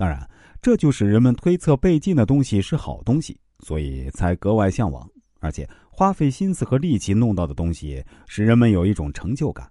[0.00, 0.26] 当然，
[0.62, 5.06] 这就使人们推测被禁的东西是好东西，所以才格外向往，
[5.40, 9.70] 而且花费心思和力气弄到的东西，使人们有一种成就感，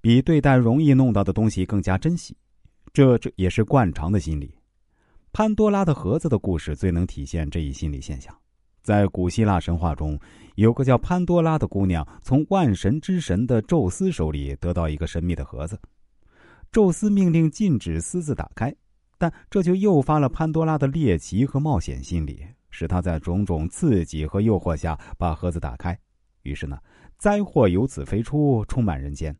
[0.00, 2.34] 比对待容易弄到的东西更加珍惜。
[2.94, 4.50] 这这也是惯常的心理。
[5.30, 8.34] 潘多拉的盒子的故事最能体现这一心理现象。
[8.82, 10.18] 在古希腊神话中，
[10.54, 15.78] 有个叫潘多拉的姑娘，从万神之神的宙斯手里得到一个神秘的盒子。
[16.72, 18.74] 宙斯命令禁止私自打开，
[19.24, 25.98] 但这就诱发了潘多拉的猎奇和冒险心理，使他在种种刺激和诱惑下把盒子打开。
[26.42, 26.76] 于是呢，
[27.16, 29.34] 灾祸由此飞出，充满人间。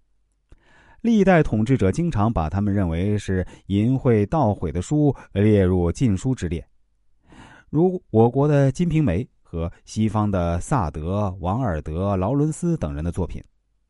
[1.03, 6.67] 历代统治者经常把他们认为是淫秽盗毁的书列入禁书之列，
[7.69, 9.23] 如我国的《金瓶梅》。
[9.47, 13.41] 和西方的萨德、王尔德、劳伦斯等人的作品，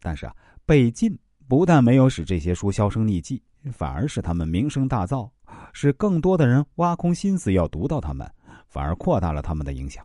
[0.02, 0.36] 但是啊，
[0.66, 5.26] 被禁不但没有使这些书销声匿迹，反而使他们名声大噪，
[5.74, 8.26] 使更多的人挖空心思要读到他们，
[8.68, 10.02] 反而扩大了他们的影响。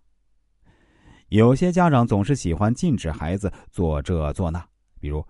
[1.30, 4.62] 有些家长总是喜欢禁止孩子做这做那，
[5.00, 5.24] 比如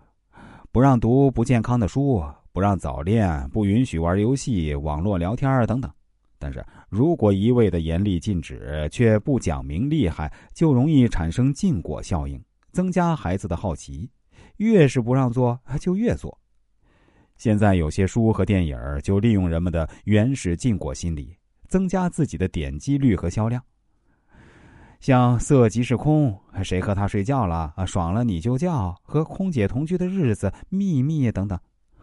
[0.72, 2.24] 不让读不健康的书，
[2.54, 5.92] 不让早恋，不允许玩游戏、网络聊天等等。
[6.40, 14.10] 但是如果一味的严厉禁止，却不讲明厉害，就容易产生禁果效应，增加孩子的好奇。
[14.56, 16.40] 越是不让做，就越做。
[17.40, 21.38] 现在有些书和电影就利用人们的原始禁果心理，
[21.70, 23.64] 增加自己的点击率和销量。
[25.00, 27.86] 像色即是空，谁和他睡觉了啊？
[27.86, 31.58] 爽了你就叫，和空姐同居的日子，秘密等等。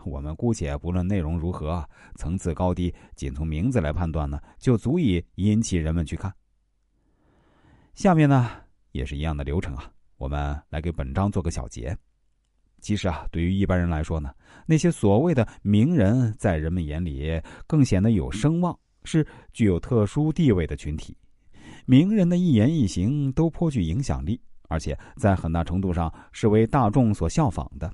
[0.07, 6.33] 我们姑且不论内容如何，层次高低，仅从名字来判断呢，就足以引起人们去看。
[7.95, 8.51] 下面呢，
[8.92, 11.95] 也是一样的流程啊，我们来给本章做个小结。
[12.81, 14.31] 其实啊，对于一般人来说呢，
[14.67, 21.17] 那些所谓的名人，在人们眼里更显得有声望，是具有特殊地位的群体。
[21.85, 27.92] 名人的一言一行都颇具影响力，而且在很大程度上是为大众所效仿的。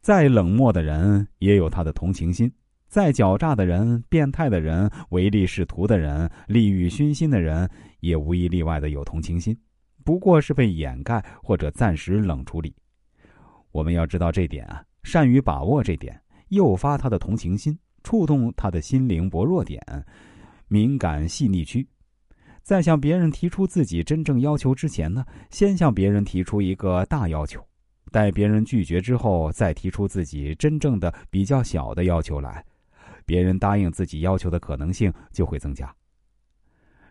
[0.00, 2.50] 再冷漠的人也有他的同情心，
[2.88, 7.68] 再狡诈的人、变态的人、唯利是图的人、利欲熏心的人，
[8.00, 9.56] 也无一例外的有同情心，
[10.04, 12.74] 不过是被掩盖或者暂时冷处理。
[13.72, 19.80] 我们要知道这点啊，善于把握这点，诱发他的同情心，触动他的心灵薄弱点、
[20.68, 21.86] 敏感细腻区，
[22.62, 27.64] 在向别人提出自己真正要求之前呢，先向别人提出一个大要求。
[28.12, 32.64] 待别人拒绝之后，再提出自己真正的比较小的要求来，
[33.26, 35.94] 别人答应自己要求的可能性就会增加。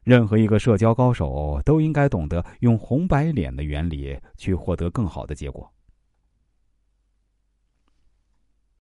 [0.03, 5.69] 任何一个社交高手都应该懂得用红白脸的原理去获得更好的结果。